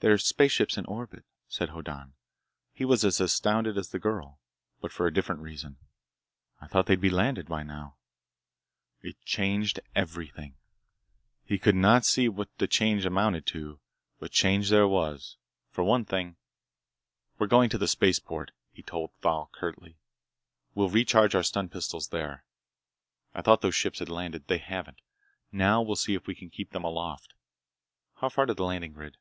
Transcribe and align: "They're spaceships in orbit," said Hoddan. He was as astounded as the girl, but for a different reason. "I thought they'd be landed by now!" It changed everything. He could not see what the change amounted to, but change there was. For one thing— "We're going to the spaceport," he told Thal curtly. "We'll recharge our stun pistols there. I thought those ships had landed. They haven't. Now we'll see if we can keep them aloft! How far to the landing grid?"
"They're 0.00 0.18
spaceships 0.18 0.76
in 0.76 0.84
orbit," 0.84 1.24
said 1.48 1.70
Hoddan. 1.70 2.12
He 2.74 2.84
was 2.84 3.06
as 3.06 3.22
astounded 3.22 3.78
as 3.78 3.88
the 3.88 3.98
girl, 3.98 4.38
but 4.82 4.92
for 4.92 5.06
a 5.06 5.10
different 5.10 5.40
reason. 5.40 5.78
"I 6.60 6.66
thought 6.66 6.84
they'd 6.84 7.00
be 7.00 7.08
landed 7.08 7.46
by 7.48 7.62
now!" 7.62 7.96
It 9.00 9.16
changed 9.24 9.80
everything. 9.94 10.56
He 11.42 11.58
could 11.58 11.74
not 11.74 12.04
see 12.04 12.28
what 12.28 12.50
the 12.58 12.66
change 12.66 13.06
amounted 13.06 13.46
to, 13.46 13.80
but 14.18 14.30
change 14.30 14.68
there 14.68 14.86
was. 14.86 15.38
For 15.70 15.82
one 15.82 16.04
thing— 16.04 16.36
"We're 17.38 17.46
going 17.46 17.70
to 17.70 17.78
the 17.78 17.88
spaceport," 17.88 18.50
he 18.72 18.82
told 18.82 19.10
Thal 19.22 19.48
curtly. 19.54 19.96
"We'll 20.74 20.90
recharge 20.90 21.34
our 21.34 21.42
stun 21.42 21.70
pistols 21.70 22.08
there. 22.08 22.44
I 23.32 23.40
thought 23.40 23.62
those 23.62 23.74
ships 23.74 24.00
had 24.00 24.10
landed. 24.10 24.48
They 24.48 24.58
haven't. 24.58 25.00
Now 25.50 25.80
we'll 25.80 25.96
see 25.96 26.12
if 26.12 26.26
we 26.26 26.34
can 26.34 26.50
keep 26.50 26.72
them 26.72 26.84
aloft! 26.84 27.32
How 28.16 28.28
far 28.28 28.44
to 28.44 28.52
the 28.52 28.64
landing 28.66 28.92
grid?" 28.92 29.16